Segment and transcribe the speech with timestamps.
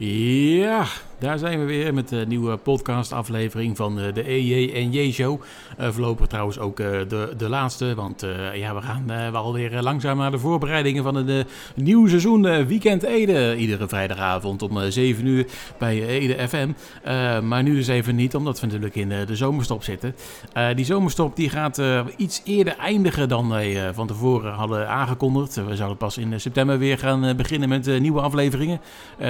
[0.00, 0.39] Ja,
[1.20, 5.40] daar zijn we weer met de nieuwe podcastaflevering van eh, de EJ en J Show.
[5.80, 10.16] Uh, voorlopig trouwens ook uh, de, de laatste, want ja, we gaan wel weer langzaam
[10.18, 13.56] naar de voorbereidingen van het nieuwe seizoen Weekend Ede.
[13.56, 15.46] Iedere vrijdagavond om 7 uur
[15.78, 16.68] bij Ede FM.
[17.46, 20.14] maar nu dus even niet, omdat we natuurlijk in de zomerstop zitten.
[20.74, 21.82] die zomerstop die gaat
[22.16, 25.54] iets eerder eindigen dan wij van tevoren hadden aangekondigd.
[25.54, 28.80] We zouden pas in september weer gaan beginnen met nieuwe afleveringen.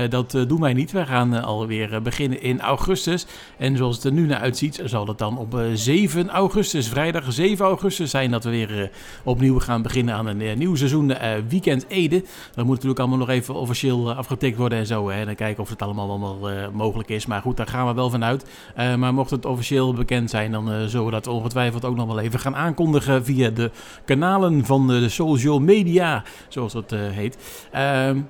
[0.09, 0.93] dat doen wij niet.
[0.93, 3.27] We gaan alweer beginnen in augustus.
[3.59, 7.65] En zoals het er nu naar uitziet, zal het dan op 7 augustus, vrijdag 7
[7.65, 8.87] augustus zijn dat we weer uh,
[9.25, 11.13] opnieuw gaan beginnen aan een nieuw seizoen
[11.49, 12.25] Weekend Ede.
[12.55, 15.09] Dat moet natuurlijk allemaal nog even officieel afgetikt worden en zo.
[15.09, 17.27] En dan kijken of het allemaal allemaal mogelijk is.
[17.27, 18.45] Maar goed, daar gaan we wel vanuit.
[18.77, 22.41] maar mocht het officieel bekend zijn, dan zullen we dat ongetwijfeld ook nog wel even
[22.41, 23.71] gaan aankondigen via de
[24.05, 27.39] kanalen van de social media, zoals dat heet.
[27.71, 28.21] Ehm,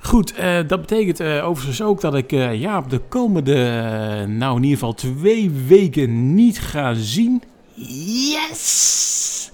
[0.00, 3.54] Goed, uh, dat betekent uh, overigens ook dat ik uh, ja, de komende,
[4.28, 7.42] nou in ieder geval twee weken niet ga zien.
[7.74, 9.52] Yes!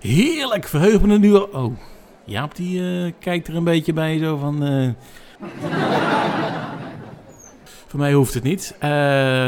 [0.00, 1.48] Heerlijk, verheug me nu al.
[1.52, 1.76] Oh,
[2.24, 4.94] Jaap die kijkt er een beetje bij zo van...
[7.86, 8.76] Voor mij hoeft het niet.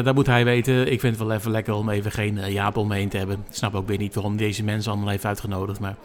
[0.04, 0.92] dat moet hij weten.
[0.92, 3.36] Ik vind het wel even lekker om even geen Jaap om me heen te hebben.
[3.48, 5.96] Ik snap ook weer niet waarom deze mensen allemaal heeft uitgenodigd, maar...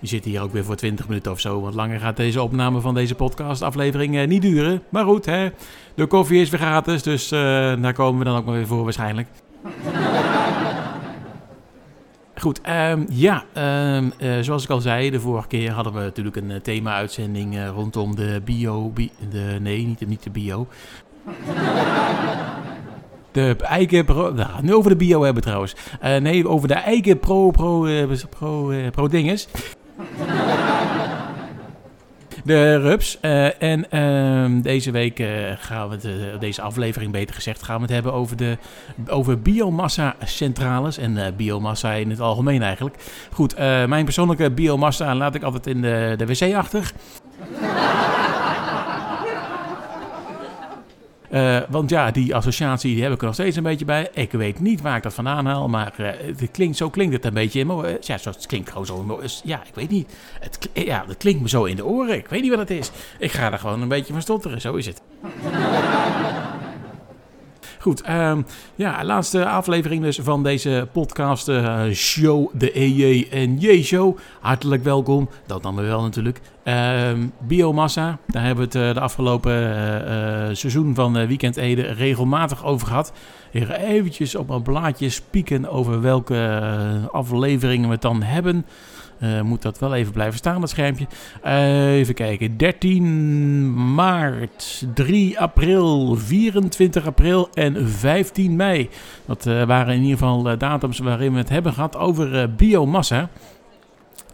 [0.00, 1.60] Die zitten hier ook weer voor 20 minuten of zo.
[1.60, 4.82] Want langer gaat deze opname van deze podcastaflevering uh, niet duren.
[4.88, 5.48] Maar goed, hè,
[5.94, 7.02] de koffie is weer gratis.
[7.02, 7.38] Dus uh,
[7.82, 9.28] daar komen we dan ook maar weer voor waarschijnlijk.
[12.34, 13.44] Goed, um, ja,
[13.96, 18.16] um, uh, zoals ik al zei, de vorige keer hadden we natuurlijk een thema-uitzending rondom
[18.16, 20.66] de bio, bi de, nee, niet, niet de bio.
[23.32, 25.74] De eigen pro, nou, nu over de bio hebben trouwens.
[26.00, 27.86] Nee, over de eigen pro, pro,
[28.30, 29.48] pro, pro dinges.
[32.48, 33.18] De rups.
[33.22, 35.28] Uh, en uh, deze week uh,
[35.58, 38.58] gaan we het, deze aflevering beter gezegd, gaan we het hebben over, de,
[39.08, 40.98] over biomassa-centrales.
[40.98, 42.96] En biomassa in het algemeen eigenlijk.
[43.32, 46.92] Goed, mijn persoonlijke biomassa laat ik altijd in de, de wc achter.
[51.30, 54.08] Uh, want ja, die associatie die heb ik er nog steeds een beetje bij.
[54.12, 56.06] Ik weet niet waar ik dat vandaan haal, maar uh,
[56.36, 57.64] het klinkt, zo klinkt het een beetje.
[57.64, 59.20] Uh, ja, zo, het klinkt gewoon zo.
[59.44, 60.12] Ja, ik weet niet.
[60.40, 62.16] Het, ja, het klinkt me zo in de oren.
[62.16, 62.90] Ik weet niet wat het is.
[63.18, 64.60] Ik ga er gewoon een beetje van stotteren.
[64.60, 65.02] Zo is het.
[67.88, 73.82] Goed, um, ja, laatste aflevering dus van deze podcast uh, show, de EJ en J
[73.82, 74.18] show.
[74.40, 76.40] Hartelijk welkom, dat dan wel natuurlijk.
[76.64, 82.64] Uh, biomassa, daar hebben we het uh, de afgelopen uh, seizoen van Weekend Ede regelmatig
[82.64, 83.12] over gehad.
[83.52, 86.60] Eventjes op een blaadje spieken over welke
[87.12, 88.66] afleveringen we het dan hebben.
[89.20, 91.06] Uh, moet dat wel even blijven staan, dat schermpje.
[91.44, 92.56] Uh, even kijken.
[92.56, 98.88] 13 maart, 3 april, 24 april en 15 mei.
[99.26, 103.28] Dat uh, waren in ieder geval datums waarin we het hebben gehad over biomassa.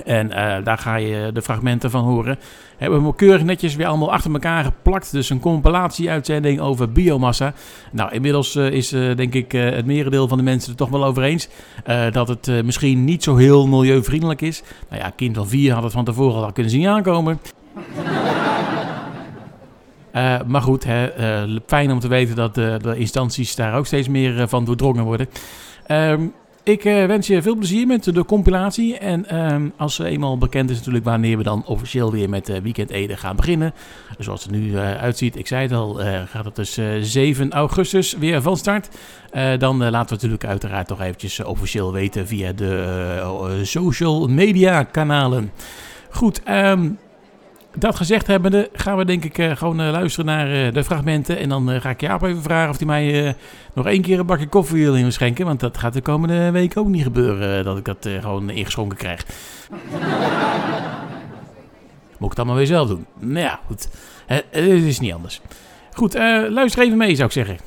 [0.04, 2.38] En uh, daar ga je de fragmenten van horen.
[2.76, 5.12] Hebben we keurig netjes weer allemaal achter elkaar geplakt.
[5.12, 7.52] Dus een compilatie-uitzending over biomassa.
[7.92, 11.04] Nou, inmiddels uh, is uh, denk ik het merendeel van de mensen er toch wel
[11.04, 11.48] over eens.
[12.10, 14.62] dat het misschien niet zo heel milieuvriendelijk is.
[14.90, 17.40] Nou ja, kind van vier had het van tevoren al kunnen zien aankomen.
[20.46, 21.10] maar goed, hè,
[21.66, 25.28] fijn om te weten dat de, de instanties daar ook steeds meer van doordrongen worden.
[25.86, 26.26] Ehm,
[26.64, 28.98] ik uh, wens je veel plezier met de compilatie.
[28.98, 32.90] En um, als eenmaal bekend is natuurlijk wanneer we dan officieel weer met uh, Weekend
[32.90, 33.74] Ede gaan beginnen.
[34.18, 35.94] Zoals het nu uh, uitziet, ik zei het al,
[36.26, 38.88] gaat het dus 7 augustus weer van start.
[39.58, 45.50] dan laten we natuurlijk uiteraard toch eventjes officieel weten via de social media kanalen.
[46.10, 46.98] Goed, um,
[47.74, 51.38] dat gezegd hebbende gaan we denk ik uh, gewoon uh, luisteren naar uh, de fragmenten.
[51.38, 53.36] En dan ga ik Jaap even vragen of hij mij
[53.72, 55.46] nog één keer een bakje koffie wil schenken.
[55.46, 59.26] Want dat gaat de komende week ook niet gebeuren, dat ik dat gewoon ingeschonken krijg.
[62.18, 63.06] Moet ik het allemaal weer zelf doen?
[63.18, 63.88] Nou ja, goed.
[64.26, 65.40] Het is niet anders.
[65.92, 66.14] Goed,
[66.48, 67.58] luister even mee zou ik zeggen.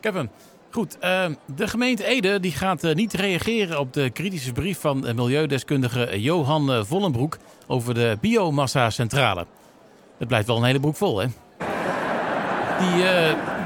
[0.00, 0.30] Kevin.
[0.72, 1.24] Goed, uh,
[1.54, 6.20] de gemeente Ede die gaat uh, niet reageren op de kritische brief van uh, milieudeskundige
[6.20, 7.36] Johan Vollenbroek
[7.66, 9.46] over de biomassa-centrale.
[10.18, 11.26] Het blijft wel een hele broek vol, hè?
[12.78, 13.02] Die,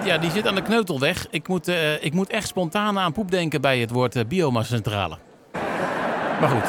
[0.04, 1.26] ja, die zit aan de kneutelweg.
[1.30, 1.68] Ik moet,
[2.00, 5.18] ik moet echt spontaan aan poep denken bij het woord biomassa-centrale.
[6.40, 6.68] Maar goed,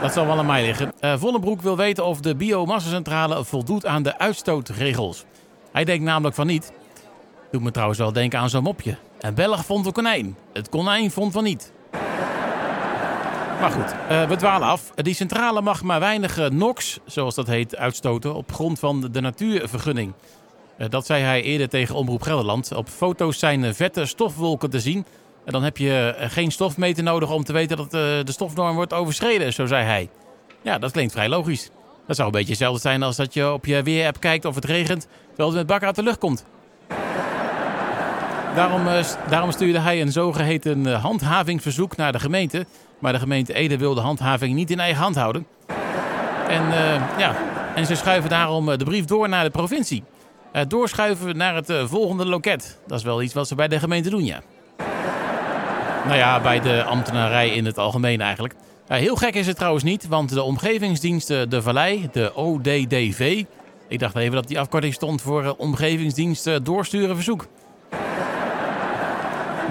[0.00, 0.92] dat zal wel aan mij liggen.
[1.18, 5.24] Vollenbroek wil weten of de biomassa-centrale voldoet aan de uitstootregels.
[5.72, 6.72] Hij denkt namelijk van niet.
[7.54, 8.96] Doet me trouwens wel denken aan zo'n mopje.
[9.20, 10.36] Een Belg vond een konijn.
[10.52, 11.72] Het konijn vond van niet.
[13.60, 14.90] Maar goed, uh, we dwalen af.
[14.94, 20.12] Die centrale mag maar weinig NOx, zoals dat heet, uitstoten op grond van de natuurvergunning.
[20.78, 22.72] Uh, dat zei hij eerder tegen Omroep Gelderland.
[22.72, 25.06] Op foto's zijn vette stofwolken te zien.
[25.44, 29.52] En dan heb je geen stofmeter nodig om te weten dat de stofnorm wordt overschreden,
[29.52, 30.08] zo zei hij.
[30.62, 31.70] Ja, dat klinkt vrij logisch.
[32.06, 34.64] Dat zou een beetje hetzelfde zijn als dat je op je weerapp kijkt of het
[34.64, 36.44] regent, terwijl het met bakken uit de lucht komt.
[38.54, 42.66] Daarom, uh, daarom stuurde hij een zogeheten uh, handhavingsverzoek naar de gemeente.
[42.98, 45.46] Maar de gemeente Ede wil de handhaving niet in eigen hand houden.
[46.48, 47.34] En, uh, ja,
[47.74, 50.02] en ze schuiven daarom de brief door naar de provincie.
[50.68, 52.78] doorschuiven naar het volgende loket.
[52.86, 54.40] Dat is wel iets wat ze bij de gemeente doen, ja.
[56.04, 58.54] Nou ja, bij de ambtenarij in het algemeen eigenlijk.
[58.86, 63.44] heel gek is het trouwens niet, want de omgevingsdienst De Vallei, de ODDV...
[63.88, 67.46] Ik dacht even dat die afkorting stond voor Omgevingsdienst Doorsturen Verzoek.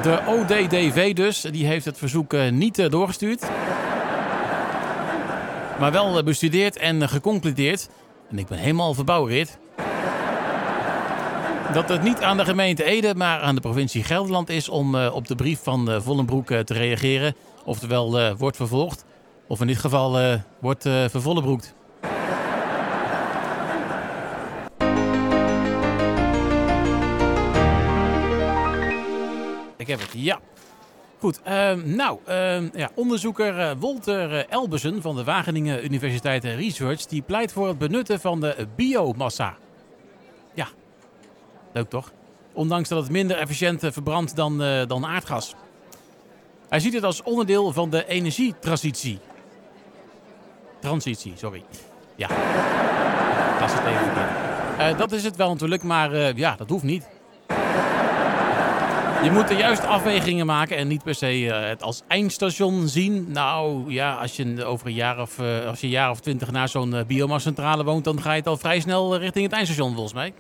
[0.01, 3.41] De ODDV dus, die heeft het verzoek eh, niet eh, doorgestuurd.
[5.79, 7.89] Maar wel eh, bestudeerd en geconcludeerd.
[8.29, 9.57] En ik ben helemaal verbouwereerd.
[11.73, 15.27] Dat het niet aan de gemeente Ede, maar aan de provincie Gelderland is om op
[15.27, 17.35] de brief van Vollenbroek te reageren.
[17.65, 19.05] Oftewel wordt vervolgd.
[19.47, 21.75] Of in dit geval wordt vervollenbroekt.
[29.83, 30.39] Ik heb het, ja.
[31.19, 37.05] Goed, ehm, nou, uh, ja, onderzoeker uh, Wolter uh, Elbesen van de Wageningen Universiteit Research...
[37.05, 39.55] die pleit voor het benutten van de biomassa.
[40.53, 40.67] Ja,
[41.73, 42.11] leuk toch?
[42.53, 44.57] Ondanks dat het minder efficiënt verbrandt dan,
[44.87, 45.55] dan aardgas.
[46.69, 49.19] Hij ziet het als onderdeel van de energietransitie.
[50.79, 51.63] Transitie, sorry.
[52.15, 52.27] Ja,
[53.59, 57.07] dat is het dat is het wel natuurlijk, maar ja, dat hoeft niet.
[59.23, 63.25] Je moet de juiste afwegingen maken en niet per se uh, het als eindstation zien.
[63.31, 66.69] Nou ja, als je over een jaar of, uh, als je jaar of twintig naar
[66.69, 70.13] zo'n uh, biomassa-centrale woont, dan ga je het al vrij snel richting het eindstation volgens
[70.13, 70.33] mij.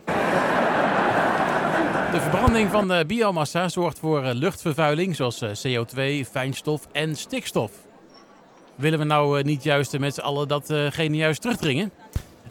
[2.11, 6.01] De verbranding van de biomassa zorgt voor luchtvervuiling zoals CO2,
[6.31, 7.71] fijnstof en stikstof.
[8.75, 11.91] Willen we nou niet juist met z'n allen datgene juist terugdringen?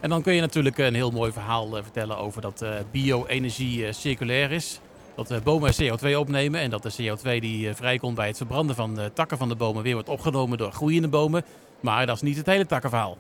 [0.01, 4.81] En dan kun je natuurlijk een heel mooi verhaal vertellen over dat bio-energie circulair is
[5.17, 8.77] dat de bomen CO2 opnemen en dat de CO2 die eh, vrijkomt bij het verbranden
[8.77, 11.45] van de takken van de bomen weer wordt opgenomen door groeiende bomen.
[11.81, 13.19] Maar dat is niet het hele takkenverhaal.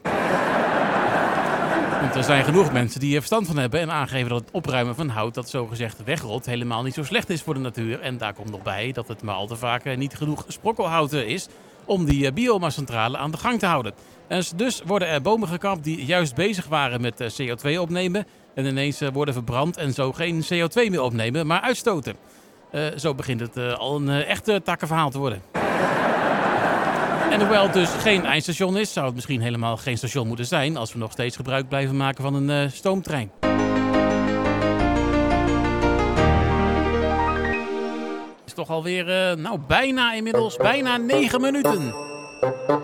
[2.00, 4.94] Want er zijn genoeg mensen die er verstand van hebben en aangeven dat het opruimen
[4.94, 8.00] van hout dat zogezegd wegrot helemaal niet zo slecht is voor de natuur.
[8.00, 11.26] En daar komt nog bij dat het maar al te vaak eh, niet genoeg sprokkelhouten
[11.26, 11.48] is
[11.84, 13.92] om die eh, biomassa-centrale aan de gang te houden.
[14.28, 19.00] En dus worden er bomen gekapt die juist bezig waren met CO2 opnemen en ineens
[19.00, 22.16] eh, worden verbrand en zo geen CO2 meer opnemen, maar uitstoten.
[22.96, 25.42] Zo begint het al een echte takkenverhaal te worden.
[27.30, 30.76] En hoewel het dus geen eindstation is, zou het misschien helemaal geen station moeten zijn
[30.76, 33.41] als we nog steeds gebruik blijven maken van een stoomtrein.
[38.52, 39.04] Is toch alweer,
[39.38, 41.94] nou bijna inmiddels, bijna 9 minuten.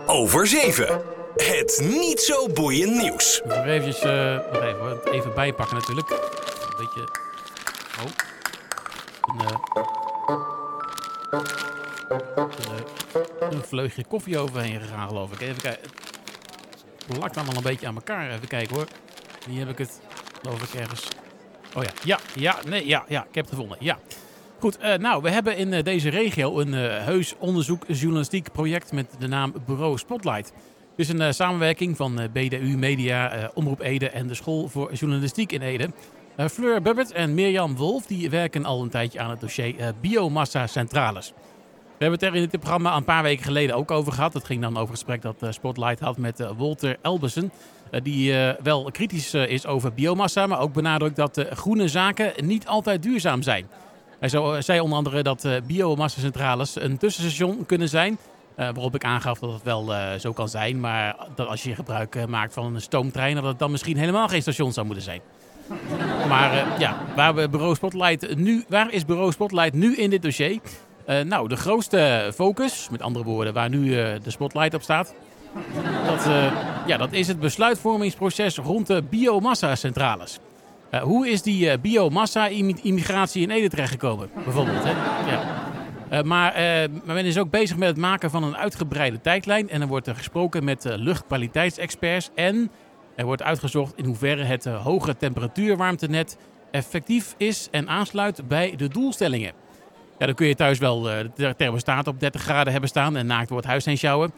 [0.06, 1.02] Over 7.
[1.36, 3.40] Het niet zo boeiend nieuws.
[3.44, 6.10] Eventjes, uh, even, even bijpakken natuurlijk.
[6.10, 7.08] Een beetje...
[8.00, 8.10] Oh.
[9.22, 9.56] Een, uh,
[13.40, 15.40] een, een vleugje koffie overheen gegaan geloof ik.
[15.40, 15.90] Even kijken.
[17.06, 18.30] Het plakt allemaal een beetje aan elkaar.
[18.30, 18.86] Even kijken hoor.
[19.48, 20.00] Hier heb ik het,
[20.42, 21.08] geloof ik, ergens...
[21.74, 23.98] Oh ja, ja, ja, nee, ja, ja, ik heb het gevonden, ja.
[24.60, 28.92] Goed, uh, nou, we hebben in uh, deze regio een uh, heus onderzoek journalistiek project
[28.92, 30.52] met de naam Bureau Spotlight.
[30.96, 35.52] Het is een samenwerking van eh, BDU Media, Omroep Ede en de School voor Journalistiek
[35.52, 35.90] in Ede.
[36.50, 41.32] Fleur Bubbert en Mirjam Wolf die werken al een tijdje aan het dossier biomassa centrales.
[41.98, 44.34] We hebben het er in dit programma een paar weken geleden ook over gehad.
[44.34, 47.52] Het ging dan over het gesprek dat Spotlight had met Walter Elbesen.
[48.02, 53.42] die wel kritisch is over biomassa, maar ook benadrukt dat groene zaken niet altijd duurzaam
[53.42, 53.66] zijn.
[54.18, 58.18] Hij zei onder andere dat biomassa-centrales een tussenstation kunnen zijn uh,
[58.56, 60.80] waarop ik aangaf dat het wel zo kan zijn.
[60.80, 64.42] Maar dat als je gebruik maakt van een stoomtrein, dat het dan misschien helemaal geen
[64.42, 65.20] station zou moeten zijn.
[66.28, 70.60] maar ja, waar, we bureau Spotlight nu, waar is Bureau Spotlight nu in dit dossier?
[71.24, 73.90] nou, de grootste focus, met andere woorden, waar nu
[74.22, 75.14] de Spotlight op staat.
[76.06, 76.24] Dat,
[76.86, 80.38] ja, dat is het besluitvormingsproces rond de biomassa-centrales.
[81.02, 84.84] Hoe is die biomassa-immigratie in Ede terechtgekomen, bijvoorbeeld?
[84.84, 84.90] Hè?
[85.30, 85.66] Ja.
[86.12, 89.68] Uh, maar, uh, men is ook bezig met het maken van een uitgebreide tijdlijn.
[89.68, 92.30] En er wordt er gesproken met luchtkwaliteitsexperts.
[92.34, 92.70] En
[93.14, 96.36] er wordt uitgezocht in hoeverre het hoge temperatuurwarmtenet
[96.70, 99.52] effectief is en aansluit bij de doelstellingen.
[100.18, 103.26] Ja, dan kun je thuis wel eh, de thermostaat op 30 graden hebben staan en
[103.26, 104.32] naakt wordt huis heen sjouwen.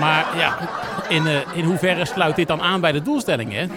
[0.00, 0.58] Maar ja,
[1.08, 3.70] in, eh, in hoeverre sluit dit dan aan bij de doelstellingen?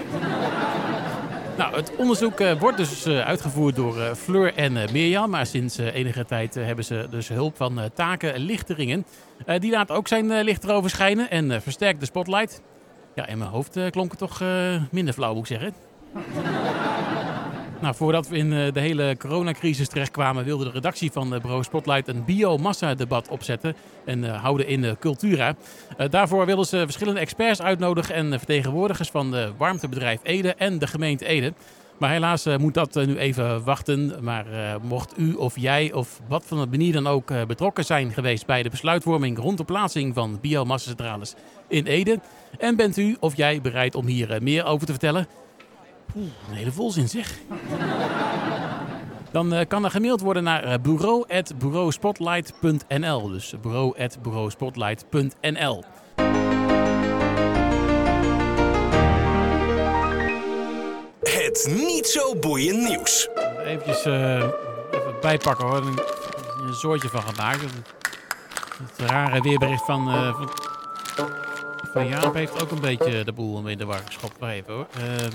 [1.57, 5.29] Nou, het onderzoek eh, wordt dus eh, uitgevoerd door eh, Fleur en Mirjam.
[5.29, 9.05] Maar sinds enige tijd hebben ze dus hulp van Taken Lichteringen.
[9.59, 12.61] Die laat ook zijn licht erover schijnen en versterkt de spotlight.
[13.15, 14.41] Ja, in mijn hoofd klonk het toch
[14.91, 17.14] minder flauw, moet ik zeggen.
[17.81, 21.63] Nou, voordat we in eh, de hele coronacrisis terechtkwamen, wilde de redactie van eh, Bureau
[21.63, 25.55] Spotlight een biomassa-debat opzetten en eh, houden in de Cultura.
[26.09, 31.25] Daarvoor wilden ze verschillende experts uitnodigen en vertegenwoordigers van de warmtebedrijf Ede en de gemeente
[31.25, 31.53] Ede.
[31.97, 34.15] Maar helaas moet dat nu even wachten.
[34.21, 34.45] Maar
[34.81, 38.63] mocht u of jij of wat van het benieuwd dan ook betrokken zijn geweest bij
[38.63, 41.33] de besluitvorming rond de plaatsing van biomassacentrales
[41.67, 42.19] in Ede.
[42.57, 45.27] En bent u of jij bereid om hier meer over te vertellen?
[46.15, 47.33] Oeh, een hele volzin zeg.
[49.31, 53.29] Dan eh, kan er gemaild worden naar eh, bureau.bureauspotlight.nl.
[53.29, 55.83] Dus bureau.bureauspotlight.nl.
[61.55, 63.29] Het niet zo boeiend nieuws.
[63.65, 64.43] Eventjes eh,
[64.91, 65.77] even bijpakken hoor.
[65.77, 65.99] Een,
[66.67, 67.61] een soortje van gemaakt.
[67.61, 67.71] Het,
[68.77, 70.49] het rare weerbericht van, eh, van,
[71.93, 74.39] van Jaap heeft ook een beetje de boel in de war geschopt.
[74.39, 74.87] Maar even hoor.
[74.93, 75.31] Ehm,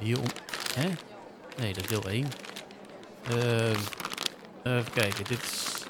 [0.00, 0.26] hier om...
[0.74, 0.88] Hè?
[1.60, 2.26] Nee, dat is deel 1.
[3.28, 3.78] Ehm,
[4.62, 5.24] even kijken.
[5.24, 5.84] Dit is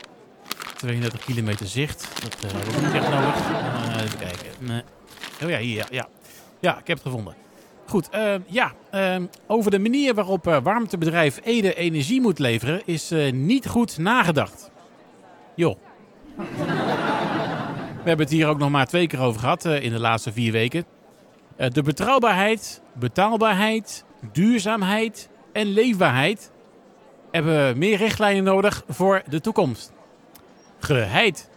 [0.76, 2.09] 32 kilometer zicht.
[2.23, 3.35] Dat eh, heb ik niet echt nodig.
[3.97, 4.85] Eh, even kijken.
[5.43, 5.87] Oh ja, hier.
[5.90, 6.09] Ja,
[6.61, 6.79] ja.
[6.79, 7.35] ik heb het gevonden.
[7.87, 8.73] Goed, eh, ja.
[8.90, 13.99] ehm, over de manier waarop eh, warmtebedrijf Ede energie moet leveren is eh, niet goed
[13.99, 14.71] nagedacht.
[15.55, 15.76] Joh.
[18.02, 20.33] We hebben het hier ook nog maar twee keer over gehad eh, in de laatste
[20.33, 20.85] vier weken.
[21.61, 26.50] Eh, de betrouwbaarheid, betaalbaarheid, duurzaamheid en leefbaarheid
[27.31, 29.93] hebben meer richtlijnen nodig voor de toekomst.
[30.79, 31.49] Geheid.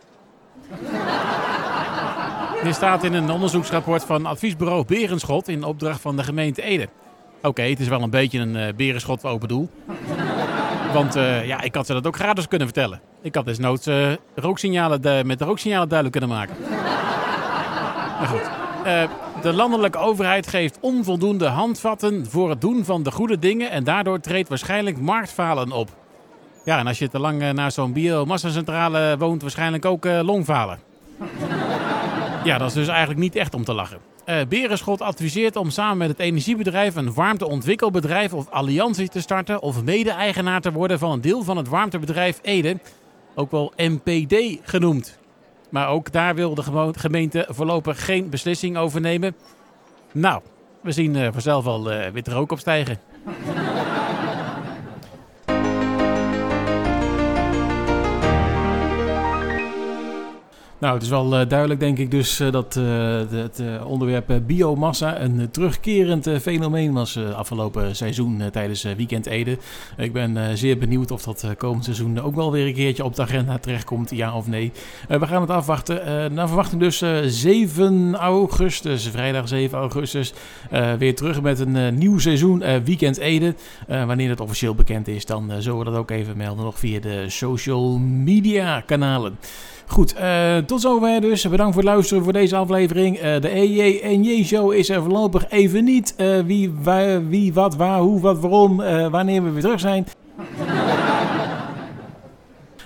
[2.64, 6.88] Dit staat in een onderzoeksrapport van adviesbureau Berenschot in opdracht van de gemeente Ede.
[7.42, 9.70] Oké, het is wel een beetje een eh, berenschot open doel.
[10.94, 13.02] Want eh, ja, ik had ze dat ook gratis kunnen vertellen.
[13.22, 16.56] Ik had desnoods eh rooksignalen met de rooksignalen duidelijk kunnen maken.
[18.20, 18.50] Maar goed.
[19.44, 24.20] De landelijke overheid geeft onvoldoende handvatten voor het doen van de goede dingen en daardoor
[24.20, 25.90] treedt waarschijnlijk marktfalen op.
[26.66, 30.80] Ja, en als je te lang eh, naar zo'n biomassacentrale woont, waarschijnlijk ook eh, longfalen.
[32.44, 33.98] Ja, dat is dus eigenlijk niet echt om te lachen.
[34.26, 39.84] Eh Berenschot adviseert om samen met het energiebedrijf een warmteontwikkelbedrijf of alliantie te starten of
[39.84, 42.78] mede-eigenaar te worden van een deel van het warmtebedrijf Ede,
[43.36, 45.22] ook wel MPD genoemd.
[45.74, 49.36] Maar ook daar wil de gemeente voorlopig geen beslissing over nemen.
[50.12, 50.42] Nou,
[50.82, 53.00] we zien eh, vanzelf al eh witte rook opstijgen.
[60.84, 62.84] Nou, het is wel eh, duidelijk, denk ik, dus eh, dat eh,
[63.30, 69.58] het onderwerp biomassa een terugkerend fenomeen was afgelopen seizoen tijdens Weekend Ede.
[69.98, 73.22] Ik ben zeer benieuwd of dat komend seizoen ook wel weer een keertje op de
[73.22, 74.72] agenda terechtkomt, ja of nee.
[75.08, 76.34] We gaan het afwachten.
[76.34, 80.34] Naar verwachting dus eh, 7 augustus, vrijdag 7 augustus,
[80.98, 83.56] weer terug met een nieuw seizoen Weekend Ede.
[83.88, 87.30] Wanneer het officieel bekend is, dan zullen we dat ook even melden nog via de
[87.30, 89.38] social media kanalen.
[89.88, 91.50] Goed, eh, tot zover dus.
[91.50, 93.18] Bedankt voor het luisteren voor deze aflevering.
[93.18, 96.14] Eh, de EJ en J Show is er voorlopig even niet.
[96.18, 98.78] Eh, wie, waar, wie, wat, waar, hoe, wat, waarom,
[99.12, 100.06] wanneer we weer terug zijn.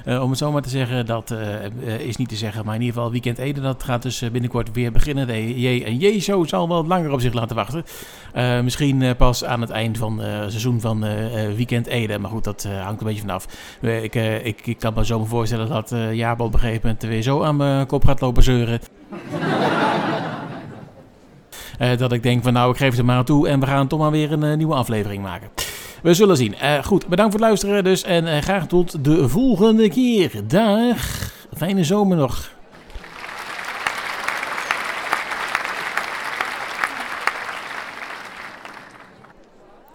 [0.07, 2.65] Eh, om het zo maar te zeggen, dat eh, eh, is niet te zeggen.
[2.65, 5.27] Maar in ieder geval, Weekend Ede, dat gaat dus binnenkort weer beginnen.
[5.27, 7.83] De J en J Show zal wel langer op zich laten wachten.
[8.63, 11.05] Misschien pas aan het eind van het seizoen van
[11.55, 12.19] Weekend Ede.
[12.19, 13.47] Maar goed, dat hangt een beetje vanaf.
[13.81, 17.21] Ik, ik, ik kan me zo maar voorstellen dat Jaap op een gegeven moment weer
[17.21, 18.79] zo aan mijn kop gaat lopen zeuren.
[21.97, 23.99] Dat ik denk van nou, ik geef het maar aan toe en we gaan toch
[23.99, 25.66] maar weer een nieuwe aflevering maken.
[26.03, 26.55] We zullen zien.
[26.55, 30.31] Eh, goed, bedankt voor het luisteren dus en eh, graag tot de volgende keer.
[30.47, 31.31] Dag.
[31.55, 32.49] Fijne zomer nog.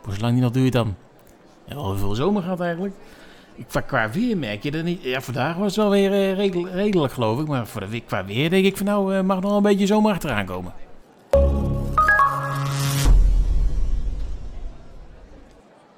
[0.03, 0.95] Voor zolang die nog duurt dan.
[1.67, 2.95] Ja, al veel zomer gaat eigenlijk.
[3.87, 5.03] Qua- weer merk je dat niet.
[5.03, 7.47] Ja, vandaag was het wel weer eh, redel- redelijk geloof ik.
[7.47, 10.13] Maar voor de qua weer denk ik van nou mag nog wel een beetje zomer
[10.13, 10.73] achteraan komen.